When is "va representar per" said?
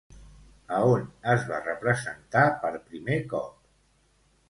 1.51-2.75